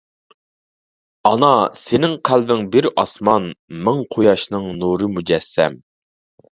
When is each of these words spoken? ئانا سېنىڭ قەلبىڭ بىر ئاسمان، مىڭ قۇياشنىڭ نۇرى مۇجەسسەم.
ئانا 1.31 1.49
سېنىڭ 1.83 2.17
قەلبىڭ 2.31 2.65
بىر 2.77 2.89
ئاسمان، 2.97 3.49
مىڭ 3.85 4.05
قۇياشنىڭ 4.17 4.69
نۇرى 4.83 5.15
مۇجەسسەم. 5.17 5.83